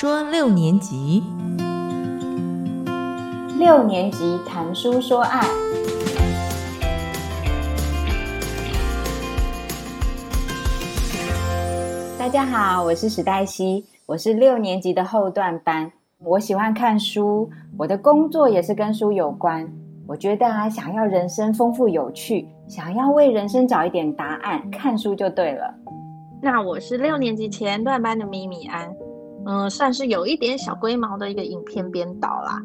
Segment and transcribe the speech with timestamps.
[0.00, 1.24] 说六年级，
[3.58, 5.40] 六年级谈书说爱。
[12.16, 15.90] 大家好，我是史黛西，我是六年级的后段班。
[16.20, 19.68] 我喜欢看书，我的工作也是跟书有关。
[20.06, 25.74] 我觉得啊，想要人生丰富有趣，想要为人生找一点答案，看书就对了。
[26.40, 28.88] 那我是六年级前段班的咪咪安，
[29.48, 32.62] 嗯，算是有一点小龟毛的一个影片编导啦。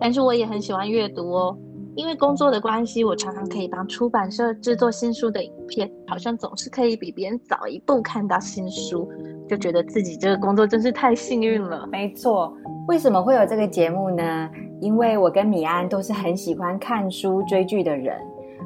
[0.00, 1.56] 但是我也很喜欢阅读哦，
[1.94, 9.06] 因为工作的关系，我常常可以帮出版社制作新书的影片，好像总是可以比别人早一步看到新书，
[9.46, 11.86] 就觉得自己这个工作真是太幸运了。
[11.92, 12.52] 没错，
[12.88, 14.50] 为什么会有这个节目呢？
[14.80, 18.18] 因为我跟米安都是很喜欢看书追剧的人，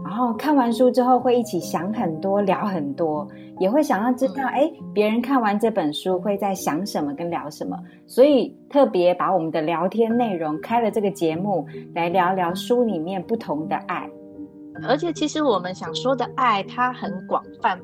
[0.07, 3.27] 然后看完书之后会一起想很多、聊很多，
[3.59, 14.09] 也会想要知道，哎，别人看完这本书会在想什么跟聊什么，所以特别把我们的聊天内容开了这个节目，来聊聊书里面不同的爱。
[14.87, 17.77] 而且其实我们想说的爱，它很广泛，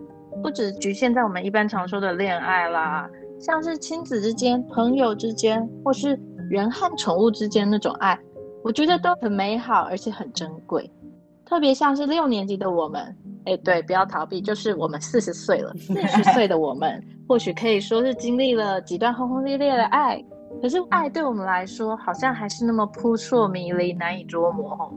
[0.43, 6.19] 不只局限在我们一般常说的恋爱啦，像是亲子之间、朋友之间，或是。
[6.51, 8.19] 人和宠物之间那种爱，
[8.63, 10.91] 我觉得都很美好，而且很珍贵。
[11.53, 13.15] 特别像是六年级的我们，
[13.45, 15.71] 哎，对，不要逃避，就是我们四十岁了。
[15.77, 20.19] 四十岁的我们，或许可以说是经历了几段轰轰烈烈的爱，
[20.63, 24.91] 可是爱对我们来说，好像还是那么扑朔迷离，难以捉摸。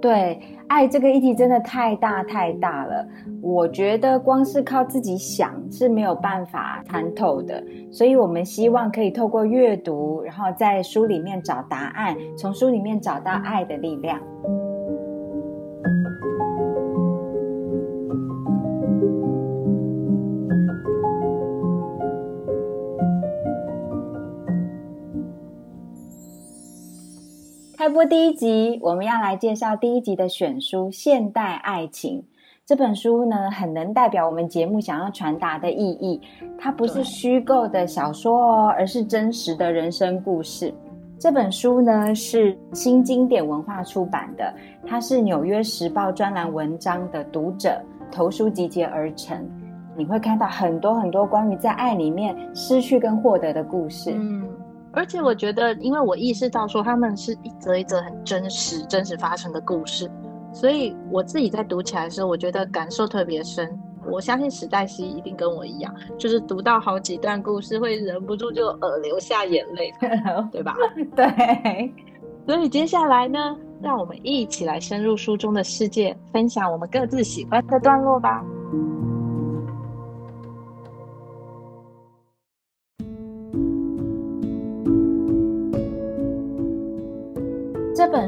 [0.00, 3.06] 对，爱这个议题真的太大太大了，
[3.42, 7.62] 我觉得光是靠自己想是没有办法参透的，
[7.92, 14.18] 所以我们希望可以透过阅读，然后在书里面找答案，从书里面找到爱的力量。
[27.92, 32.18] 播第一集，我们要来介绍第一集的选书《现代爱情》
[32.64, 36.20] 这本书呢，很能代表我们节目想要传达的意义。
[36.58, 40.72] 它不是虚构的小说哦，而是真实的人生故事。
[41.18, 44.54] 这本书呢是新经典文化出版的，
[44.86, 47.80] 它是《纽约时报》专栏文章的读者
[48.12, 49.36] 投书集结而成。
[49.96, 54.12] 你会看到很多很多关于在爱里面失去跟获得的故事。
[54.14, 54.44] 嗯。
[54.92, 60.10] 而且我觉得，因为我意识到说他们是一则一则很真实、真实发生的故事，
[60.52, 63.78] 所以我自己在读起来的时候，我觉得感受特别深。
[64.10, 69.92] 我相信史黛西一定跟我一样，就是读到好几段故事会忍不住就呃流下眼泪，
[70.50, 70.74] 对吧？
[71.14, 71.94] 对。
[72.46, 78.42] 所以接下来呢，让我们一起来深入书中的世界，分享我们各自喜欢的段落吧。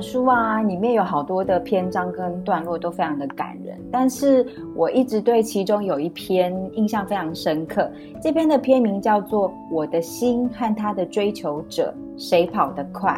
[0.03, 7.89] 书啊，里面有好多的篇章跟段落都非常的感人，但是我一直对其中有一篇印象非常深刻。
[8.21, 13.13] 这篇的篇名叫做《我的心和他的追求者，谁跑得快》。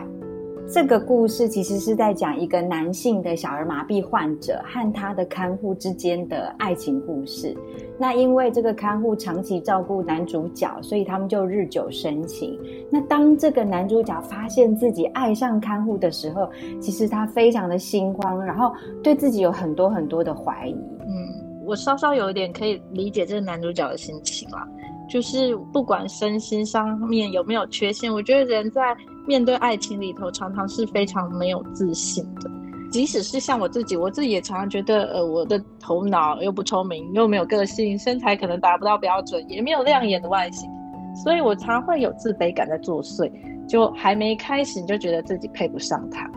[0.67, 7.55] 这个故事其实是在讲一个男性的小儿麻痹患者和他的看护之间的爱情故事。
[7.99, 12.59] 那因为这个看护长期照顾男主角，所以他们就日久生情。
[12.91, 16.51] 那当这个男主角发现自己爱上看护的时候，
[16.81, 20.73] 其实他非常的心慌，然后对自己有很多很多的怀疑。
[20.73, 24.67] 嗯，我稍稍有一点可以理解这个男主角的心情啦。
[25.07, 28.97] 就是不管身心上面有没有缺陷，我觉得人在
[29.27, 32.51] 面对爱情里头，常常是非常没有自信的。
[32.91, 40.71] 即使是像我自己，我自己也常常觉得，呃，我的头脑又不聪明，又没有个性，身材可能达不到标准，也没有亮眼的外形，
[41.25, 43.31] 所以我常会有自卑感在作祟。
[43.67, 46.31] 就还没开始，就觉得自己配不上他。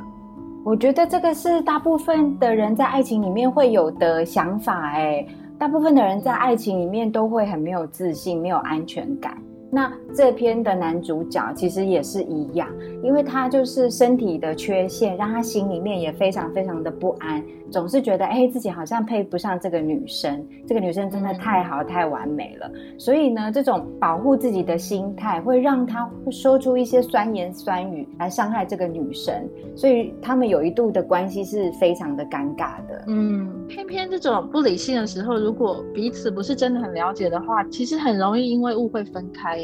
[0.63, 5.25] 我觉得这个是大部分的人在爱情里面会有的想法，哎。
[5.59, 9.35] 大部分的人在爱情里面都会很没有自信，没有安全感。
[9.69, 12.69] 那这篇的男主角其实也是一样，
[13.03, 22.71] 因为他就是身体的缺陷，让他心里面也非常非常的不安，总是觉得哎自己好像配不上这个女生，这个女生真的太好太完美了。
[22.97, 29.33] 所以呢，这种保护自己的心态会让他说出一些酸言酸语来伤害这个女生，
[29.75, 33.03] 所以他们有一度的关系是非常的尴尬的。
[33.07, 39.56] 嗯，偏偏这种不理性的时候，如果彼此不是真的很了解的话，其实很容易因为误会分开。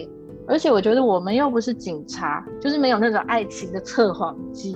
[0.48, 4.75] 而且我觉得我们又不是警察，就是没有那种爱情的测谎机，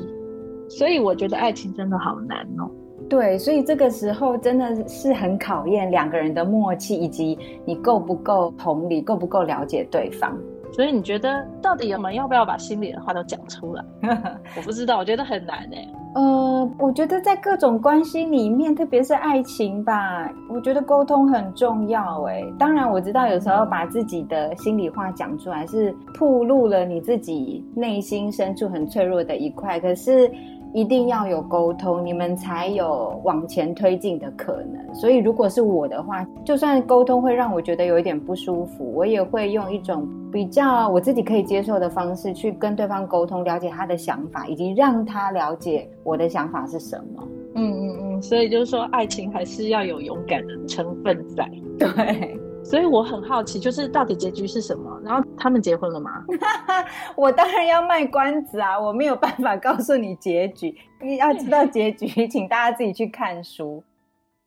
[0.69, 2.69] 所以我觉得爱情真的好难哦。
[3.09, 10.37] 对，所以这个时候真的是很考验两个人的默契，以及你够不够同理，够不够了解对方。
[10.73, 13.85] 所以你觉得到底我们要不要把心里的话都讲出来？
[14.57, 15.87] 我不知道，我觉得很难哎。
[16.17, 22.43] 呃，我觉得在各种关系里面，特别是爱情吧，我觉得沟通很重要哎。
[22.57, 30.31] 当然我知道有时候把自己的心里话讲出来是暴露了你自己内心深处很脆弱的一块，可是。
[30.73, 34.95] 一定要有沟通，你们才有往前推进的可能。
[34.95, 47.27] 所以，如果是我的话，就算沟通会让我觉得有一点不舒服，我也会用一种比较我自己可以接受的方式去跟对方沟通，了解他的想法，以及让他了解我的想法是什么。
[47.55, 51.49] 嗯嗯嗯，所以就是说，爱情还是要有勇敢的成分在。
[51.79, 52.39] 对。
[52.67, 54.99] 所以我很好奇，就是到底结局是什么？
[55.01, 56.21] 然后他们结婚了吗？
[57.15, 60.75] 我当然要卖关子啊，我没有办法告诉你结局。
[61.01, 63.81] 你要知道结局，请大家自己去看书。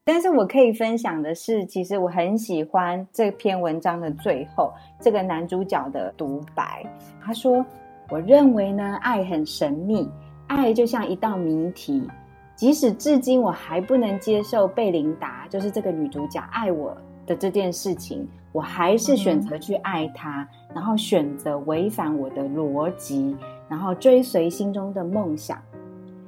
[0.04, 4.70] 但是我可以分享的是，其实我很喜欢这篇文章的最后
[5.00, 6.84] 这个男主角的独白。
[7.24, 7.64] 他说
[8.10, 10.06] ：“我认为呢，爱很神秘，
[10.46, 12.06] 爱就像一道谜题。
[12.54, 16.94] 即使至今我还不能接受贝琳达，就是这个女主角爱我。”
[17.30, 23.36] 的这件事情，我还是选择去爱他，然后选择违反我的逻辑，
[23.68, 25.56] 然后追随心中的梦想。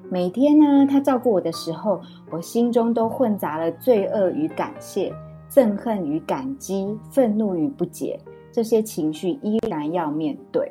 [0.09, 2.01] 每天呢，他照顾我的时候，
[2.31, 5.13] 我心中都混杂了罪恶与感谢、
[5.51, 8.21] 憎恨与感激、愤怒与不解，
[8.53, 10.71] 这些情绪依然要面对。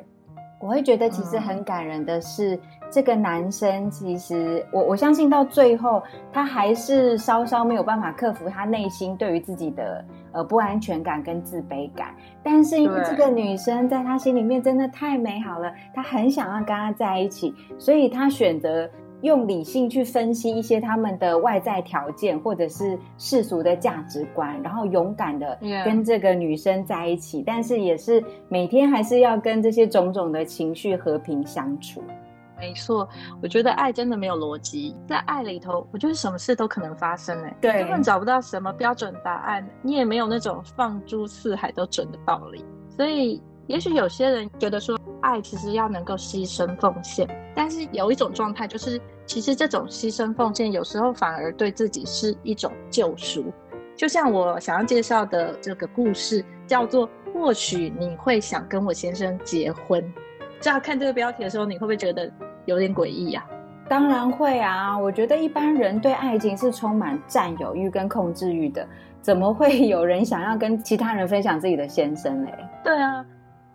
[0.62, 2.58] 我会觉得其实很感人的是。
[2.94, 12.14] 这个男生其实，我我相信到最后，他还是稍稍没有办法克服他内心对于自己的呃不安全感跟自卑感。
[12.42, 18.88] 但是因为这个女生在他心里面真的太美好了，他很想要跟他在一起，所以他选择
[19.20, 27.42] 用理性去分析一些他们的外在条件或者是世俗的价值观，然后勇敢的跟这个女生在一起。
[27.46, 32.02] 但是也是每天还是要跟这些种种的情绪和平相处。
[32.62, 33.08] 没错，
[33.42, 42.64] 我觉得爱真的没有逻辑，在爱里头，我觉得什么事都可能发生哎，对，根本找不到什么标准答案，你也没有那种放诸四海都准的道理。
[42.88, 53.52] 所以，也许有些人觉得说，爱其实要能够牺牲奉献，但是有一种状态，就是其实这种牺牲奉献有时候反而对自己是一种救赎。
[53.96, 60.00] 就像我想要介绍的这个故事，叫做“或许你会想跟我先生结婚”。
[60.60, 62.32] 这样看这个标题的时候，你会不会觉得？
[62.64, 63.44] 有点诡异呀，
[63.88, 64.98] 当然会啊！
[64.98, 68.86] 我觉得一般人对爱情是充满占有欲跟控制欲的，
[69.20, 72.52] 怎么会有人想要跟其他人分享自己的先生嘞？
[72.84, 73.24] 对啊，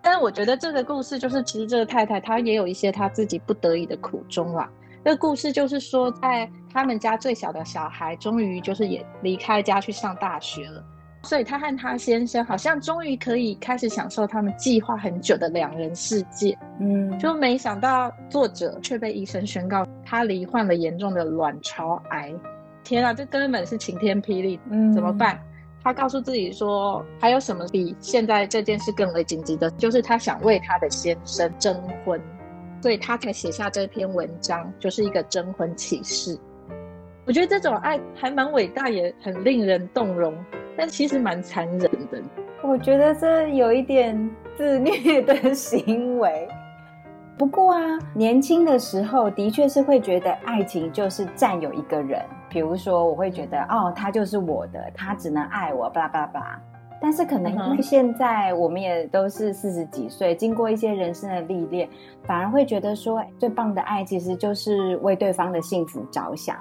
[0.00, 4.68] 但是我觉得这个故事就是，其实这个太太她也有一些她自己不得已的苦衷啦。
[5.04, 10.84] 这个故事就是说，在他们家最小的小孩终于就是也离开家去上大学了。
[11.22, 16.56] 所以她和她先生好像终于可以开始享受他们计划很久的两人世界。
[16.80, 22.32] 嗯，就没想到作者却被医生宣告他罹患了严重的卵巢癌。
[22.84, 24.58] 天啊，这根本是晴天霹雳！
[24.70, 25.38] 嗯，怎么办？
[25.82, 29.70] 他告诉自己说，还有什么比现在这件事更为紧急的？
[29.72, 32.20] 就是他想为他的先生征婚，
[32.80, 36.38] 所以他才写下这篇文章，就是一个征婚启事。
[37.26, 40.34] 我觉得这种爱还蛮伟大，也很令人动容。
[40.78, 42.22] 但其实蛮残忍的，
[42.62, 44.16] 我觉得这有一点
[44.56, 46.48] 自虐的行为。
[47.36, 47.80] 不过啊，
[48.14, 56.60] 年轻的时候的确是会觉得爱情就是占有一个人，比如说我会觉得哦，他就是我的，他只能爱我，巴拉巴拉巴拉。
[57.00, 61.88] 但是可能因为现在我们也都是四十几岁，经过一些人生的历练，
[62.24, 66.56] 反而会觉得说，最棒的爱其实就是为对方的幸福着想。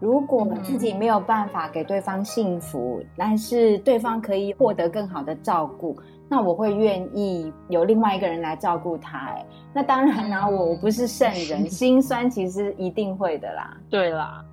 [0.00, 5.96] 如果自己没有办法给对方幸福，但是对方可以获得更好的照顾，
[6.28, 9.18] 那我会愿意有另外一个人来照顾他。
[9.18, 13.76] 哎，那当然啦，我我不是圣人，心酸其实一定会的啦。
[13.90, 14.44] 对啦，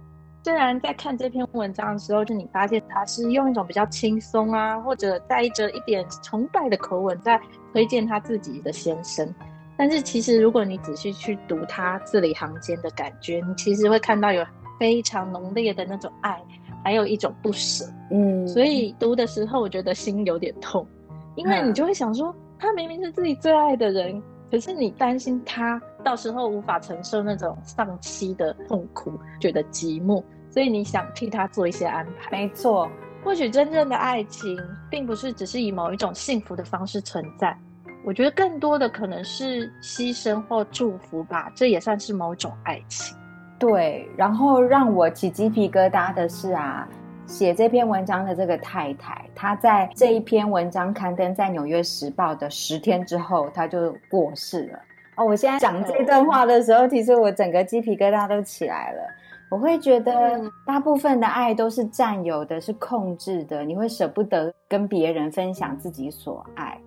[0.43, 7.39] 虽然在看这篇文章的时候，就你发现他是用一种比较轻松啊，或者带着一点崇拜的口吻在
[7.71, 9.31] 推荐他自己的先生，
[9.77, 14.43] 但是其实如果你仔细去读他字里行间的感觉，你其实会看到有。
[14.79, 16.41] 非常浓烈的那种爱，
[16.83, 20.85] 还有一种不舍，嗯，所以读的时候我觉得心有点痛，
[21.35, 32.31] 因为你就会想说，他明明是自己最爱的人，可是你担心他到时候无法承受那种丧妻的痛苦，觉得寂寞，所以你想替他做一些安排。
[32.31, 32.89] 没错，
[33.23, 34.57] 或许真正的爱情
[34.89, 37.57] 并不是只是以某一种幸福的方式存在，
[38.05, 43.17] 我觉得更多的可能是牺牲或祝福吧，这也算是某种爱情。
[43.67, 46.87] 对，然后让我起鸡皮疙瘩的是啊，
[47.25, 54.79] 写这篇文章的这个太太，她在这一篇文章刊登在《纽约时报》的十天之后，她就过世了。
[55.15, 58.99] 哦，我现在讲这段话的时候，其实我整个鸡皮疙瘩都起来了。
[59.49, 66.77] 我会觉得，大部分的爱都是占有的，是控制的，你会舍不得跟别人分享自己所爱。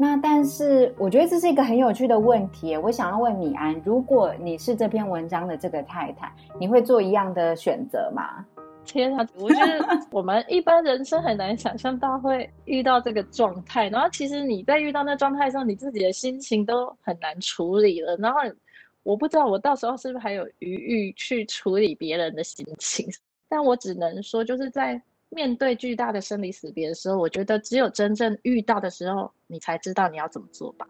[0.00, 2.76] 那但是，我觉得这是一个很有趣的问题。
[2.76, 8.46] 我想要问米安，如果你是这篇文章的这个太太，你会做一样的选择吗？
[8.84, 13.88] 天啊，我觉得我们一般人生很难想象到会遇到这个状态。
[13.88, 18.16] 然后，其实你在遇到那状态的时候，你自己的心情都很难处理了。
[18.18, 18.38] 然后，
[19.02, 23.04] 我不知道我到时候是不是还有余裕去处理别人的心情。
[23.48, 25.02] 但我只能说，就是在。
[25.30, 30.86] 面对巨大的生离死别的时候，我觉得只有真正遇到的时候，你才知道你要怎么做吧。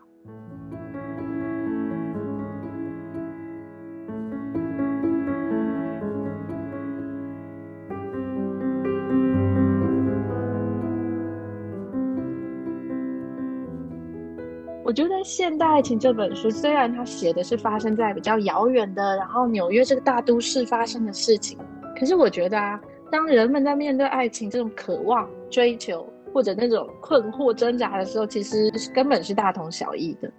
[14.84, 21.58] 我觉得《现代爱情》这本书，虽然它写的是发生在比较遥远的，然后纽约这个大都市发生的事情，
[21.98, 22.80] 可是我觉得啊。
[23.10, 30.30] 当人们在面对爱情这种渴望、追求或者那种困惑、挣扎的时候，其实根本是大同小异的。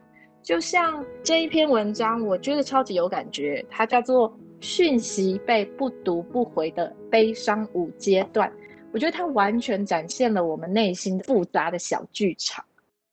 [0.42, 8.50] 就像这一篇文章，我觉得超级有感觉，它叫做《讯息被不读不回的悲伤五阶段》。
[8.92, 12.64] 我觉得它完全展现了我们内心复杂的小剧场。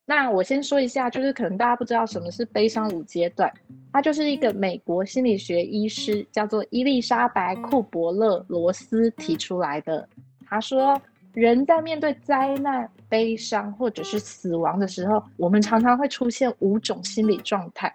[0.09, 3.51] 那我先说一下，就是可能大家不知道什么是悲伤五阶段，
[3.91, 10.07] 它就是一个美国心理学医师叫做伊丽莎白·库伯勒罗斯提出来的。
[10.49, 10.99] 他说，
[11.33, 17.93] 人在面对灾难、悲伤或者是死亡的时候，我们常常会出现五种心理状态。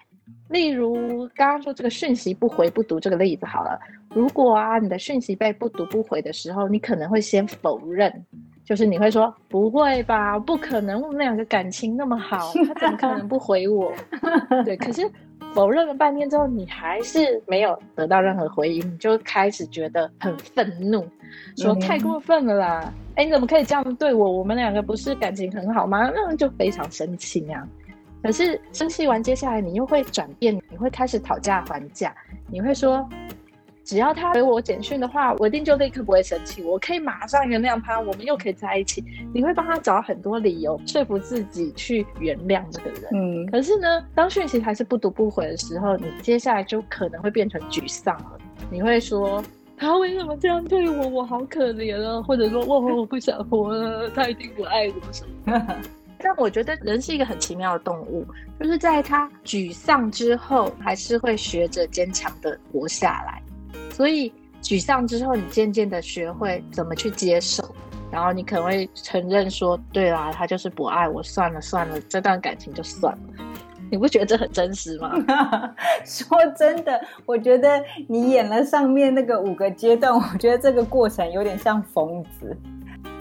[0.50, 8.26] 例如刚刚说这个讯息不回不读这个例子好了，如果啊你的讯息被不读不回的时候，你可能会先否认。
[8.72, 13.92] 就是你会说不会吧，不可能，我们两个感情那么好，他怎么可能不回我？
[14.64, 15.02] 对，可是
[15.52, 21.06] 否认了半天之后，你还是没有得到任何回应，你就开始觉得很愤怒，
[21.58, 22.94] 说太过分了啦！
[23.16, 24.38] 哎，你怎么可以这样对我？
[24.38, 26.10] 我们两个不是感情很好吗？
[26.14, 27.68] 那就非常生气啊。
[28.22, 32.14] 可是生气完，接下来你又会转变，你会开始讨价还价，
[32.50, 33.06] 你会说。
[33.84, 39.04] 只要他回我简讯的话，我一定就立刻不会生气，我可以马上原谅他，我们又可以在一起。
[39.34, 43.10] 你会帮他找很多理由说服自己去原谅这个人。
[43.12, 48.38] 嗯，可是呢，当讯息还是不读不回的时候，你接下来就可能会变成沮丧了。
[48.70, 49.42] 你会说
[49.76, 51.08] 他为什么这样对我？
[51.08, 52.22] 我好可怜啊！
[52.22, 55.76] 或者说我我不想活了，他一定不爱我什么？
[56.24, 58.24] 但我觉得人是一个很奇妙的动物，
[58.60, 63.41] 就是在他沮丧之后，还是会学着坚强的活下来。
[63.92, 64.32] 所以
[64.62, 67.62] 沮丧之后，你渐渐的学会怎么去接受，
[68.10, 73.44] 然后你可能会承认说：“对啦，他就是不爱我，算了算了，这段感情就算了。”
[73.90, 75.12] 你不觉得这很真实吗？
[76.06, 82.56] 说真的，我觉得你演了上面那个五个阶段，我觉得这个过程有点像疯子，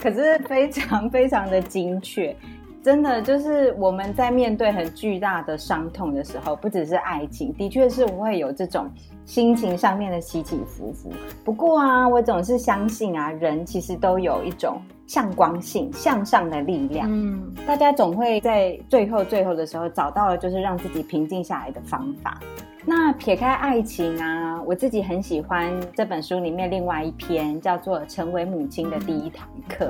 [0.02, 2.34] 可是非常非常的精确。
[2.84, 8.90] 真的就是我们在面对很巨大的伤痛的时候，不只是爱情，的确是会有这种
[9.24, 11.12] 心情上面的起起伏伏。
[11.44, 17.08] 不过啊，我总是相信啊，人其实都有一种向光性、向上的力量。
[17.08, 22.40] 嗯，大家总会在最后、最后的时候找到了就是让自己平静下来的方法。
[22.84, 29.86] 那撇开爱情啊，我自己很喜欢这本书里面另外一篇叫做《成为母亲的第一堂课》。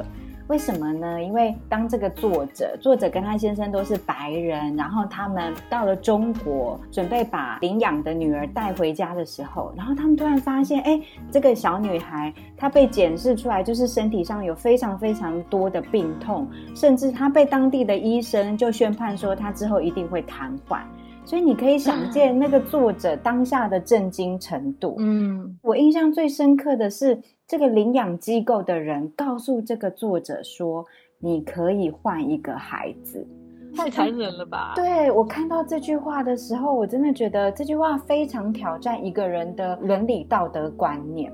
[0.51, 1.23] 为什么呢？
[1.23, 20.81] 因为当这个作者，作者跟他先生都是白人，然后他们到了中国，准备把领养的女儿带回家的时候，然后他们突然发现，哎，这个小女孩她被检视出来，就是身体上有非常非常多的病痛，甚至她被当地的医生就宣判说，她之后一定会瘫痪。
[21.23, 24.95] 所以你可以想见那个作者当下的震惊程度。
[24.97, 30.85] 嗯，我印象最深刻的是，这个领养机构的人告诉这个作者说
[31.19, 33.27] ：“你可以换一个孩子。”
[33.75, 34.71] 太残忍了吧？
[34.73, 41.29] 对我看到这句话的时候，我真的觉得这句话非常挑战一个人的伦理道德观念。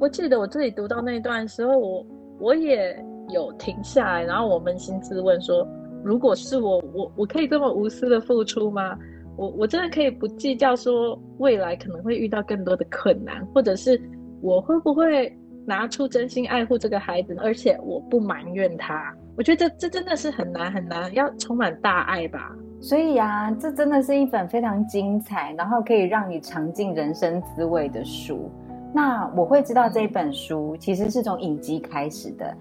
[0.00, 2.06] 我记得我自己读到那段时候，我
[2.40, 5.64] 我也有停下来，然后我扪心自问说：
[6.02, 8.98] 如果是我，我我可以这么无私的付出吗？
[9.36, 14.00] 我我真的可以不计较说未来可能会遇到更多的困难，或者是
[14.40, 15.32] 我会不会
[15.64, 19.14] 拿出真心爱护这个孩子，而且我不埋怨他。
[19.36, 22.54] 我觉得这这真的是很难很难，要充满大爱吧。
[22.80, 28.50] 所以啊，这真的是一本非常精彩，然后可以让你尝尽人生滋味的书。
[28.92, 32.54] 那我会知道这本书 其实是从影集开始的。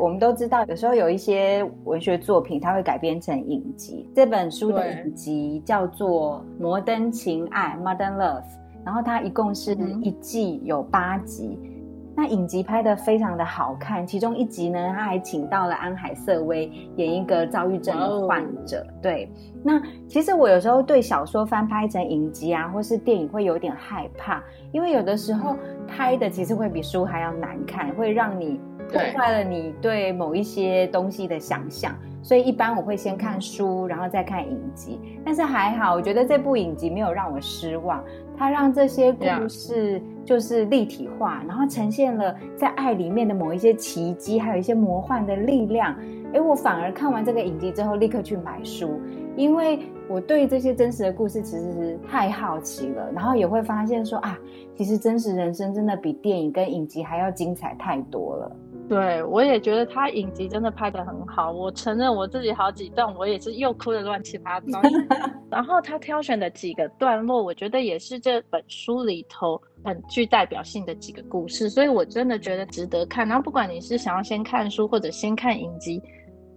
[0.00, 4.08] 我们都知道，有时候有一些文学作品，它会改编成影集。
[4.14, 8.44] 这本书的影集叫做《摩登情爱》（Modern Love），
[8.84, 11.58] 然后它一共是一季有八集。
[12.20, 18.84] 那影集拍的非常的好看，其中一集呢，他还请到了安海瑟薇演一个躁郁症的患者。
[19.00, 19.30] 对，
[19.62, 25.56] 那其实我有时候对小说翻拍成影集啊，或是电影会有点害怕，因为有的时候
[25.86, 28.60] 拍的其实会比书还要难看，会让你。
[28.88, 34.98] 破坏了你对某一些东西的想象，所以一般我会先看书，然后再看影集。
[35.24, 38.02] 但是还好，我觉得这部影集没有让我失望，
[38.36, 45.94] 它让这些故事就是立体化，然后呈现了在爱里面的某一些奇迹，还有一些魔幻的力量。
[46.32, 49.00] 哎，我反而看完这个影集之后，立刻去买书，
[49.34, 49.78] 因为
[50.08, 54.38] 我对这些真实的故事其实是太好奇了，然后也会发现说啊，
[54.74, 58.56] 其实真实人生真的比电影跟影集还要精彩太多了。
[58.88, 61.52] 对，我也觉得他影集真的拍的很好。
[61.52, 64.80] 我承认我自己好几段，我也是又哭的乱七八糟。
[65.50, 73.28] 然后他挑选的几个段落，我觉得也是这本书里头很具代表性的几个故事，所以我真的觉得值得看。
[73.28, 76.02] 然后不管你是想要先看书或者先看影集，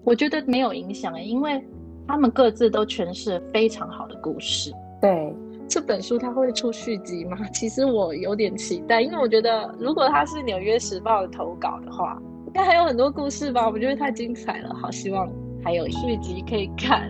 [0.05, 1.61] 我觉得没有影响，因为
[2.07, 4.71] 他们各自都诠释了非常好的故事。
[5.01, 5.35] 对，
[5.71, 7.37] 这本书它会出续集吗？
[7.53, 12.21] 其实我有点期待，因为我觉得如果它是《纽约时报》的投稿的话。
[12.47, 13.69] 应该还有很多故事吧？
[13.69, 15.31] 我觉得太精彩了，好希望
[15.63, 17.09] 还有续集可以看。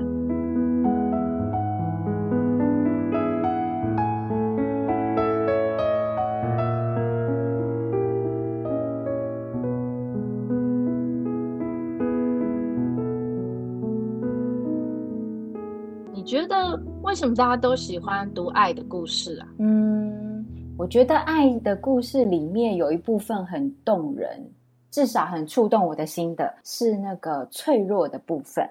[17.22, 19.48] 什么大家都喜欢读爱的故事啊？
[19.60, 20.44] 嗯，
[20.76, 24.44] 我觉得爱的故事里面有一部分很动人。
[24.90, 28.68] 至少很触动我的心的是那个脆弱的部分，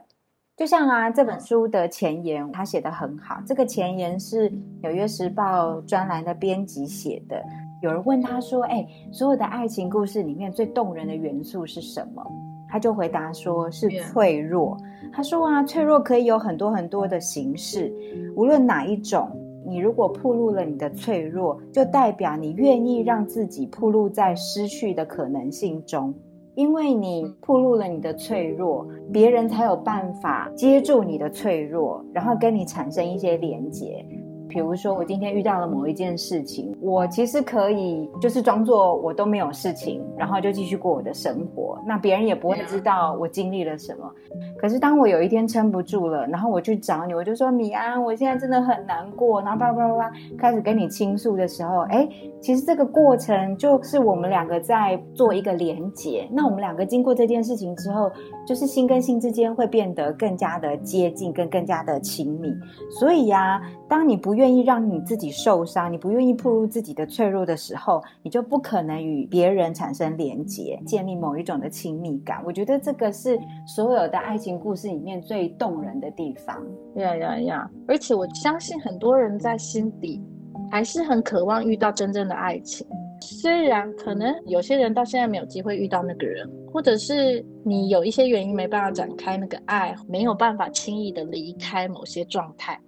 [0.57, 3.40] 就像啊这本书的前言，他写的很好。
[3.47, 4.50] 这个前言是
[4.83, 7.40] 《纽约时报》专栏的编辑写的。
[7.83, 12.22] 有人问他说：“哎，所有的爱情故事里面最动人的元素是什么？”
[12.70, 14.76] 他就回答说：“是脆弱。”
[15.12, 17.92] 他说啊，脆弱可以有很多很多的形式，
[18.37, 19.28] 无论哪一种。
[19.62, 26.12] 你如果暴露了你的脆弱，就代表你愿意让自己暴露在失去的可能性中，
[26.54, 34.04] 因为你暴露了你的脆弱，别人才有办法接住你的脆弱，然后跟你产生一些连结。
[34.51, 44.13] 比如说，我今天遇到了某一件事情，我其实可以就是装作我都没有事情，然后就继续过我的生活，那别人也不会知道我经历了什么。
[44.59, 52.09] 可是当我有一天撑不住了，然后我去找你，我就说米安，我现在真的很难过，然后叭叭叭叭开始跟你倾诉的时候，哎，
[52.41, 56.29] 其实这个过程就是我们两个在做一个连结。
[56.33, 58.11] 那我们两个经过这件事情之后，
[58.47, 62.53] 就是心跟心之间会变得更加的接近，跟更加的亲密。
[62.99, 72.42] 所以呀，当你不愿意让你自己受伤，你不愿意暴露自己的脆弱的时候，你就不可能与别人产生连结，建立某一种的亲密感。
[72.46, 76.57] 我觉得这个是所有的爱情故事里面最动人的地方。
[76.94, 77.70] 呀呀呀！
[77.87, 80.22] 而且我相信很多人在心底
[80.70, 82.87] 还是很渴望遇到真正的爱情，
[83.20, 92.81] 虽然可能有些人到现在没有机会遇到那个人，或者是你有一些原因没办法展开那个爱，没有办法轻易的离开某些状态。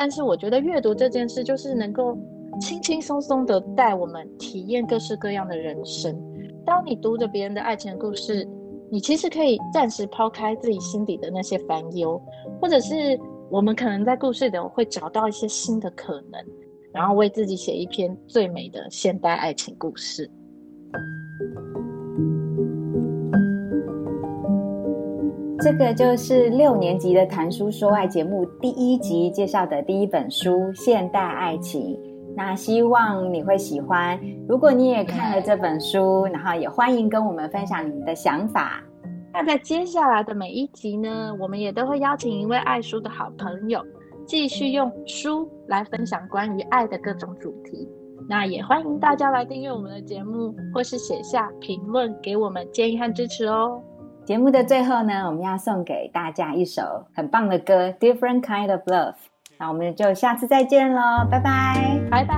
[0.00, 2.16] 但是我觉得阅读这件事，就是能够
[2.58, 6.18] 轻轻松松的带我们体验各式各样的人生。
[6.64, 8.48] 当你读着别人的爱情故事，
[8.90, 12.18] 你其实可以暂时抛开自己心底的那些烦忧，
[12.62, 16.42] 或者是我们可能在故事里会找到一些新的可能，
[16.94, 20.30] 然后为自己写一篇最美的现代爱情故事。
[25.62, 31.94] 这个就是六年级的谈书说爱节目第一集介绍的第一本书《现代爱情》。
[32.34, 34.18] 那希望你会喜欢。
[34.48, 38.82] 如果你也看了这本书，然后也欢迎跟我们分享你的想法。
[39.34, 43.84] 那在接下来的每一集呢，我们也都会邀请一位爱书的好朋友，
[44.24, 47.86] 继续用书来分享关于爱的各种主题。
[48.26, 53.82] 那也欢迎大家来订阅我们的节目，或是写下评论给我们建议和支持哦。
[54.30, 59.12] 节目的最后呢，我们要送给大家一首很棒的歌《Different Kind of Love》。
[59.58, 62.36] 那我们就下次再见喽，拜拜，拜拜。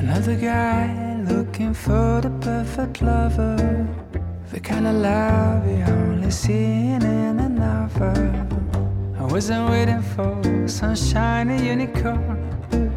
[0.00, 0.88] Another guy
[1.28, 3.86] looking for the perfect lover.
[4.52, 8.12] The kind of love you only see in a novel.
[9.18, 12.38] I wasn't waiting for some shiny unicorn.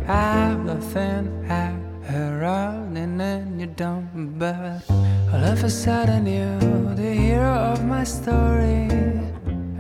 [0.08, 1.74] Of thin air,
[2.12, 4.38] around and you don't.
[4.38, 4.84] But
[5.32, 8.90] all of a sudden, you're the hero of my story.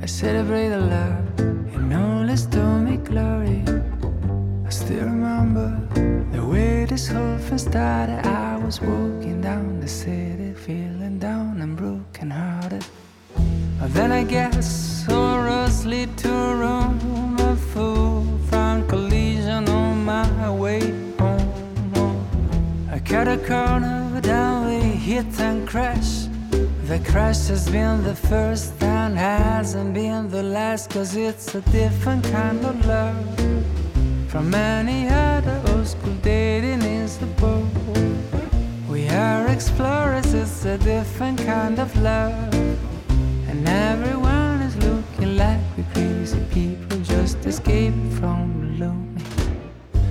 [0.01, 1.39] I celebrate the love
[1.75, 3.63] and only to me glory.
[4.65, 5.69] I still remember
[6.31, 8.25] the way this whole thing started.
[8.25, 10.44] I was walking down the city,
[11.65, 12.86] and broken hearted.
[13.80, 16.99] But then I guess roads lead to Rome.
[17.39, 20.82] A full front collision on my way
[21.19, 22.17] home.
[22.95, 26.12] I cut a corner, down we hit and crash.
[26.89, 32.23] The crash has been the first and hasn't been the last, cause it's a different
[32.38, 33.17] kind of love.
[34.32, 36.44] From any other old school boat.
[39.15, 42.54] Are explorers, it's a different kind of love.
[43.47, 49.23] And everyone is looking like we crazy people just escaping from lonely.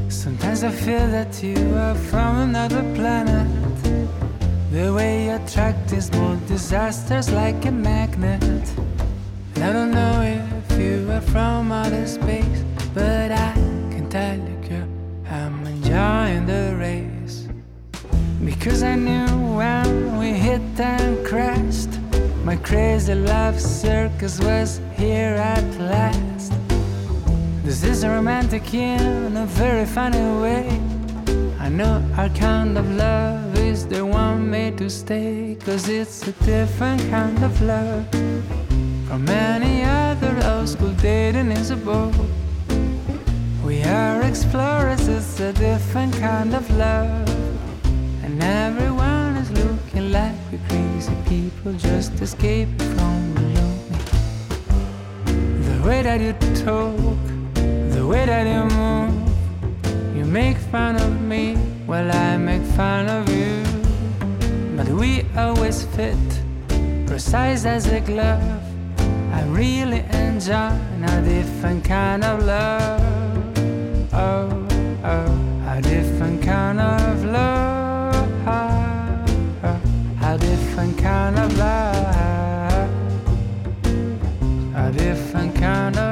[0.08, 3.46] Sometimes I feel that you are from another planet.
[4.70, 8.42] The way you attract is more disasters like a magnet.
[9.54, 12.43] And I don't know if you are from outer space,
[23.04, 26.52] crazy love circus was here at last.
[27.62, 30.80] This is a romantic in a very funny way.
[31.60, 36.32] I know our kind of love is the one made to stay, cause it's a
[36.46, 38.08] different kind of love.
[39.06, 41.76] From any other old school dating is a.
[43.62, 47.28] We are explorers, it's a different kind of love.
[48.24, 48.83] And everyone
[51.34, 54.02] people just escape from lonely.
[55.68, 56.32] The way that you
[56.64, 57.24] talk,
[57.96, 63.24] the way that you move, you make fun of me while I make fun of
[63.38, 63.54] you.
[64.76, 66.28] But we always fit,
[67.08, 68.62] precise as a glove.
[69.32, 70.70] I really enjoy
[71.14, 73.00] a different kind of love
[74.12, 74.68] oh,
[75.02, 75.43] oh,
[85.64, 86.03] kind of.